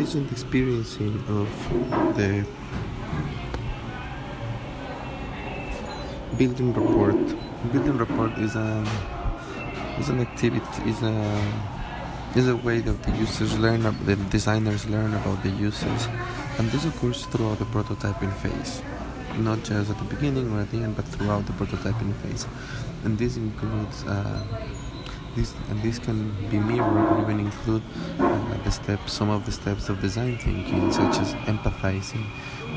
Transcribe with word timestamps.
on 0.00 0.26
experiencing 0.32 1.22
of 1.28 2.16
the 2.16 2.46
building 6.38 6.72
rapport. 6.72 7.12
Building 7.70 7.98
rapport 7.98 8.32
is 8.38 8.56
a 8.56 8.86
is 9.98 10.08
an 10.08 10.20
activity 10.20 10.88
is 10.88 11.02
a 11.02 11.12
is 12.34 12.48
a 12.48 12.56
way 12.56 12.80
that 12.80 13.02
the 13.02 13.12
users 13.18 13.58
learn 13.58 13.82
the 14.06 14.16
designers 14.30 14.88
learn 14.88 15.12
about 15.12 15.42
the 15.42 15.50
users. 15.50 16.08
And 16.58 16.70
this 16.70 16.86
occurs 16.86 17.26
throughout 17.26 17.58
the 17.58 17.66
prototyping 17.66 18.32
phase. 18.40 18.80
Not 19.36 19.62
just 19.64 19.90
at 19.90 19.98
the 19.98 20.04
beginning 20.04 20.50
or 20.50 20.60
at 20.60 20.70
the 20.70 20.78
end 20.78 20.96
but 20.96 21.04
throughout 21.04 21.44
the 21.44 21.52
prototyping 21.52 22.14
phase. 22.22 22.46
And 23.04 23.18
this 23.18 23.36
includes 23.36 24.04
uh, 24.04 24.42
this 25.34 25.54
and 25.68 25.82
this 25.82 25.98
can 25.98 26.30
be 26.48 26.58
mirrored 26.58 27.12
or 27.12 27.20
even 27.20 27.40
include 27.40 27.82
uh, 28.18 28.56
the 28.64 28.70
steps 28.70 29.12
some 29.12 29.30
of 29.30 29.46
the 29.46 29.52
steps 29.52 29.88
of 29.88 30.00
design 30.00 30.36
thinking 30.38 30.92
such 30.92 31.18
as 31.20 31.34
empathizing 31.46 32.24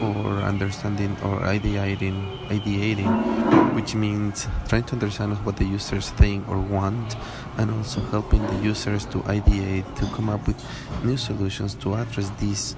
or 0.00 0.42
understanding 0.42 1.12
or 1.22 1.40
ideating 1.40 2.16
ideating 2.48 3.74
which 3.74 3.94
means 3.94 4.46
trying 4.68 4.84
to 4.84 4.94
understand 4.94 5.32
what 5.44 5.56
the 5.56 5.64
users 5.64 6.10
think 6.10 6.48
or 6.48 6.58
want 6.58 7.16
and 7.58 7.70
also 7.70 8.00
helping 8.00 8.44
the 8.46 8.56
users 8.62 9.04
to 9.06 9.18
ideate 9.20 9.86
to 9.96 10.06
come 10.16 10.28
up 10.28 10.46
with 10.46 10.58
new 11.04 11.16
solutions 11.16 11.74
to 11.74 11.94
address 11.94 12.30
these 12.40 12.76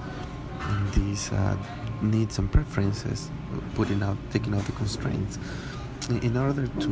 these 0.94 1.32
uh, 1.32 1.56
needs 2.02 2.38
and 2.38 2.50
preferences 2.50 3.30
putting 3.74 4.02
out 4.02 4.16
taking 4.30 4.54
out 4.54 4.64
the 4.64 4.72
constraints 4.72 5.38
in 6.18 6.36
order 6.36 6.66
to 6.80 6.90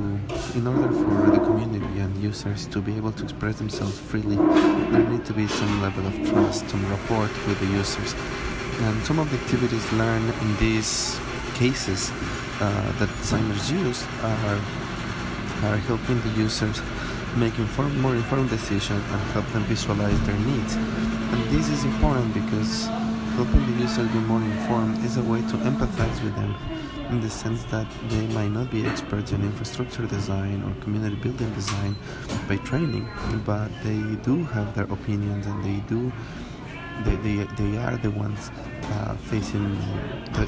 in 0.54 0.66
order 0.66 0.90
for 0.92 1.30
the 1.30 1.40
community 1.40 1.98
and 1.98 2.16
users 2.22 2.66
to 2.68 2.80
be 2.80 2.96
able 2.96 3.10
to 3.10 3.24
express 3.24 3.58
themselves 3.58 3.98
freely 3.98 4.36
there 4.36 5.02
need 5.10 5.24
to 5.24 5.32
be 5.32 5.46
some 5.48 5.82
level 5.82 6.06
of 6.06 6.14
trust 6.30 6.68
some 6.70 6.88
rapport 6.88 7.28
with 7.46 7.58
the 7.58 7.66
users. 7.66 8.14
And 8.86 9.02
some 9.04 9.18
of 9.18 9.28
the 9.30 9.36
activities 9.38 9.92
learned 9.92 10.30
in 10.42 10.56
these 10.56 11.18
cases 11.54 12.10
uh, 12.60 12.92
that 12.98 13.08
designers 13.20 13.72
use 13.72 14.06
are 14.22 14.60
are 15.66 15.78
helping 15.90 16.20
the 16.22 16.30
users 16.38 16.80
make 17.36 17.58
informed, 17.58 17.96
more 17.98 18.14
informed 18.14 18.50
decisions 18.50 19.02
and 19.10 19.20
help 19.34 19.46
them 19.52 19.64
visualize 19.64 20.20
their 20.26 20.38
needs. 20.38 20.76
And 20.76 21.42
this 21.50 21.68
is 21.68 21.84
important 21.84 22.34
because 22.34 22.86
helping 23.34 23.66
the 23.66 23.82
users 23.82 24.08
be 24.12 24.20
more 24.20 24.42
informed 24.42 25.04
is 25.04 25.16
a 25.16 25.22
way 25.22 25.40
to 25.40 25.56
empathize 25.66 26.22
with 26.22 26.36
them 26.36 26.54
in 27.10 27.20
the 27.20 27.30
sense 27.30 27.64
that 27.64 27.86
they 28.08 28.26
might 28.28 28.50
not 28.50 28.70
be 28.70 28.84
experts 28.86 29.32
in 29.32 29.42
infrastructure 29.42 30.06
design 30.06 30.62
or 30.62 30.74
community 30.82 31.16
building 31.16 31.50
design 31.52 31.96
by 32.46 32.56
training, 32.58 33.08
but 33.44 33.68
they 33.82 34.16
do 34.24 34.44
have 34.44 34.74
their 34.74 34.84
opinions 34.84 35.46
and 35.46 35.62
they 35.64 35.80
do 35.88 36.12
they, 37.04 37.14
they, 37.16 37.36
they 37.44 37.78
are 37.78 37.96
the 37.96 38.10
ones 38.10 38.50
uh, 38.90 39.14
facing 39.14 39.76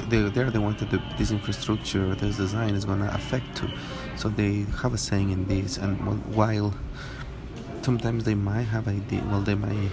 they, 0.09 0.21
they're 0.29 0.51
the 0.51 0.61
ones 0.61 0.79
that 0.79 0.89
the, 0.89 1.01
this 1.17 1.31
infrastructure 1.31 2.13
this 2.15 2.37
design 2.37 2.75
is 2.75 2.85
going 2.85 2.99
to 2.99 3.13
affect 3.13 3.55
to. 3.57 3.69
So 4.15 4.29
they 4.29 4.65
have 4.81 4.93
a 4.93 4.97
saying 4.97 5.31
in 5.31 5.47
this 5.47 5.77
and 5.77 5.97
while 6.35 6.73
sometimes 7.81 8.25
they 8.25 8.35
might 8.35 8.63
have 8.63 8.87
idea 8.87 9.21
well 9.25 9.41
they 9.41 9.55
might 9.55 9.91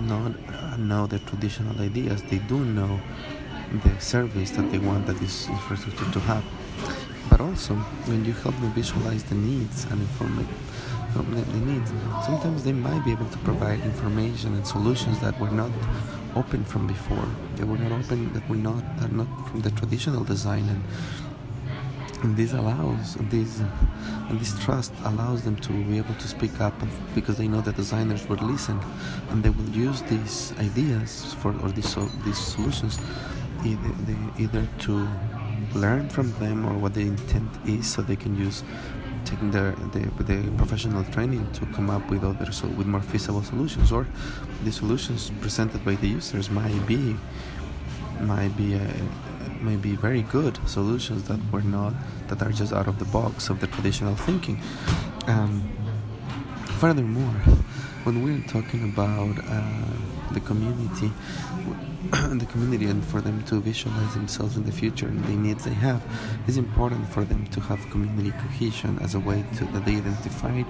not 0.00 0.32
know 0.78 1.06
the 1.06 1.18
traditional 1.20 1.80
ideas 1.80 2.22
they 2.24 2.38
do 2.38 2.64
know 2.64 3.00
the 3.72 4.00
service 4.00 4.50
that 4.52 4.70
they 4.70 4.78
want 4.78 5.06
that 5.06 5.18
this 5.18 5.48
infrastructure 5.48 6.10
to 6.12 6.20
have. 6.20 6.44
But 7.28 7.40
also, 7.40 7.74
when 8.06 8.24
you 8.24 8.32
help 8.32 8.54
them 8.60 8.72
visualize 8.72 9.24
the 9.24 9.34
needs 9.34 9.84
and 9.84 10.00
inform 10.00 10.36
them 10.36 10.48
the 11.14 11.72
needs, 11.72 11.90
sometimes 12.24 12.62
they 12.64 12.72
might 12.72 13.04
be 13.04 13.12
able 13.12 13.28
to 13.28 13.38
provide 13.38 13.80
information 13.80 14.54
and 14.54 14.66
solutions 14.66 15.18
that 15.20 15.38
were 15.40 15.50
not 15.50 15.70
open 16.34 16.64
from 16.64 16.86
before. 16.86 17.26
They 17.56 17.64
were 17.64 17.78
not 17.78 17.92
open, 17.92 18.32
that 18.34 18.48
were 18.48 18.56
not, 18.56 18.82
that 19.00 19.12
not 19.12 19.26
from 19.48 19.62
the 19.62 19.70
traditional 19.70 20.24
design. 20.24 20.68
And, 20.68 20.84
and 22.22 22.36
this 22.36 22.52
allows, 22.52 23.14
this, 23.30 23.60
and 24.28 24.38
this 24.38 24.58
trust 24.62 24.92
allows 25.04 25.42
them 25.42 25.56
to 25.56 25.72
be 25.72 25.98
able 25.98 26.14
to 26.14 26.28
speak 26.28 26.60
up 26.60 26.74
because 27.14 27.38
they 27.38 27.48
know 27.48 27.60
that 27.62 27.76
designers 27.76 28.28
will 28.28 28.36
listen 28.36 28.78
and 29.30 29.42
they 29.42 29.50
will 29.50 29.68
use 29.70 30.02
these 30.02 30.52
ideas 30.58 31.34
for 31.40 31.50
or 31.60 31.70
these, 31.70 31.94
these 32.24 32.38
solutions 32.38 32.98
either, 33.66 34.16
either 34.38 34.68
to 34.80 35.08
learn 35.74 36.08
from 36.08 36.32
them 36.38 36.64
or 36.64 36.74
what 36.74 36.94
the 36.94 37.00
intent 37.00 37.50
is 37.66 37.90
so 37.90 38.02
they 38.02 38.16
can 38.16 38.36
use 38.36 38.62
taking 39.24 39.50
the, 39.50 39.74
the, 39.92 40.24
the 40.24 40.50
professional 40.56 41.04
training 41.04 41.50
to 41.52 41.66
come 41.66 41.90
up 41.90 42.08
with 42.10 42.22
other 42.24 42.50
so 42.52 42.68
with 42.68 42.86
more 42.86 43.02
feasible 43.02 43.42
solutions 43.42 43.90
or 43.92 44.06
the 44.64 44.72
solutions 44.72 45.32
presented 45.40 45.84
by 45.84 45.94
the 45.96 46.08
users 46.08 46.48
might 46.48 46.86
be 46.86 47.16
might 48.20 48.56
be 48.56 48.76
uh, 48.76 48.80
might 49.60 49.82
be 49.82 49.96
very 49.96 50.22
good 50.22 50.56
solutions 50.68 51.24
that 51.24 51.40
were 51.52 51.62
not 51.62 51.92
that 52.28 52.40
are 52.42 52.52
just 52.52 52.72
out 52.72 52.86
of 52.86 52.98
the 52.98 53.04
box 53.06 53.50
of 53.50 53.60
the 53.60 53.66
traditional 53.66 54.14
thinking. 54.14 54.58
Um, 55.26 55.68
furthermore 56.78 57.40
when 58.04 58.22
we're 58.22 58.46
talking 58.46 58.84
about 58.84 59.36
uh, 59.48 60.15
the 60.32 60.40
community 60.40 61.12
the 62.38 62.46
community 62.46 62.86
and 62.86 63.04
for 63.04 63.20
them 63.20 63.42
to 63.44 63.60
visualize 63.60 64.14
themselves 64.14 64.56
in 64.56 64.64
the 64.64 64.72
future 64.72 65.06
and 65.06 65.24
the 65.24 65.32
needs 65.32 65.64
they 65.64 65.74
have 65.74 66.02
it's 66.46 66.56
important 66.56 67.06
for 67.08 67.24
them 67.24 67.46
to 67.48 67.60
have 67.60 67.88
community 67.90 68.30
cohesion 68.32 68.98
as 69.00 69.14
a 69.14 69.20
way 69.20 69.44
to 69.56 69.64
that 69.66 69.84
they 69.84 69.96
identify 69.96 70.62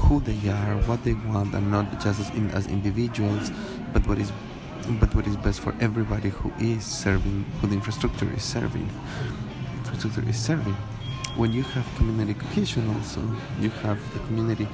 who 0.00 0.20
they 0.20 0.48
are 0.48 0.76
what 0.86 1.02
they 1.04 1.14
want 1.14 1.54
and 1.54 1.70
not 1.70 1.90
just 2.00 2.20
as, 2.20 2.30
in, 2.30 2.50
as 2.50 2.66
individuals 2.66 3.50
but 3.92 4.06
what 4.06 4.18
is 4.18 4.32
but 5.00 5.14
what 5.14 5.26
is 5.26 5.36
best 5.36 5.60
for 5.60 5.74
everybody 5.80 6.30
who 6.30 6.52
is 6.58 6.84
serving 6.84 7.44
who 7.60 7.68
the 7.68 7.74
infrastructure 7.74 8.30
is 8.32 8.42
serving 8.42 8.88
infrastructure 10.02 10.28
is 10.28 10.38
serving. 10.38 10.76
When 11.36 11.52
you 11.52 11.62
have 11.62 11.86
community 11.96 12.34
cohesion 12.34 12.88
also 12.94 13.20
you 13.60 13.70
have 13.70 13.98
the 14.12 14.20
community 14.20 14.66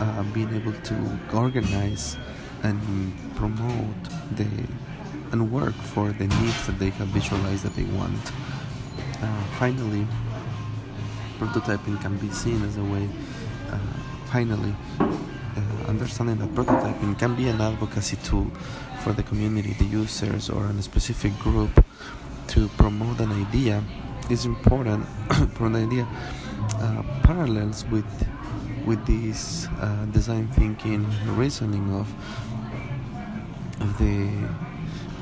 uh, 0.00 0.22
being 0.34 0.54
able 0.54 0.72
to 0.72 1.18
organize 1.32 2.16
and 2.64 3.12
promote 3.36 4.02
the 4.36 4.46
and 5.32 5.50
work 5.50 5.74
for 5.74 6.12
the 6.12 6.26
needs 6.26 6.66
that 6.66 6.78
they 6.78 6.90
have 6.90 7.08
visualized 7.08 7.64
that 7.64 7.74
they 7.74 7.84
want. 7.98 8.32
Uh, 9.20 9.44
finally, 9.58 10.06
prototyping 11.38 12.00
can 12.00 12.16
be 12.18 12.30
seen 12.30 12.62
as 12.62 12.76
a 12.76 12.84
way, 12.84 13.08
uh, 13.70 13.78
finally, 14.30 14.74
uh, 15.00 15.88
understanding 15.88 16.38
that 16.38 16.48
prototyping 16.54 17.18
can 17.18 17.34
be 17.34 17.48
an 17.48 17.60
advocacy 17.60 18.16
tool 18.22 18.46
for 19.02 19.12
the 19.12 19.22
community, 19.24 19.74
the 19.74 19.84
users, 19.84 20.48
or 20.48 20.66
a 20.66 20.82
specific 20.82 21.36
group 21.40 21.84
to 22.48 22.68
promote 22.76 23.18
an 23.20 23.32
idea 23.32 23.82
is 24.30 24.44
important 24.46 25.04
for 25.54 25.66
an 25.66 25.76
idea 25.76 26.06
uh, 26.76 27.02
parallels 27.22 27.84
with 27.86 28.06
with 28.86 29.04
this 29.06 29.66
uh, 29.80 30.04
design 30.12 30.46
thinking 30.48 31.06
reasoning 31.36 31.92
of 31.94 32.06
of 33.84 33.98
the 33.98 34.48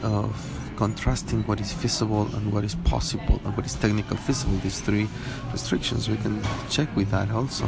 of 0.02 0.34
contrasting 0.76 1.42
what 1.44 1.60
is 1.60 1.72
feasible 1.72 2.26
and 2.34 2.52
what 2.52 2.64
is 2.64 2.74
possible 2.92 3.40
and 3.44 3.56
what 3.56 3.66
is 3.66 3.74
technical 3.74 4.16
feasible 4.16 4.56
these 4.58 4.80
three 4.80 5.06
restrictions 5.52 6.08
we 6.08 6.16
can 6.16 6.42
check 6.70 6.88
with 6.96 7.10
that 7.10 7.30
also. 7.30 7.66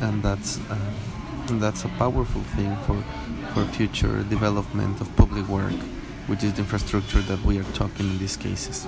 And 0.00 0.22
that's 0.22 0.58
uh, 0.70 0.92
that's 1.64 1.84
a 1.84 1.88
powerful 2.04 2.42
thing 2.56 2.76
for 2.86 2.98
for 3.52 3.64
future 3.76 4.22
development 4.24 5.00
of 5.00 5.06
public 5.16 5.46
work 5.48 5.78
which 6.28 6.44
is 6.44 6.52
the 6.52 6.60
infrastructure 6.60 7.22
that 7.22 7.40
we 7.42 7.58
are 7.58 7.70
talking 7.72 8.06
in 8.12 8.18
these 8.18 8.36
cases 8.36 8.86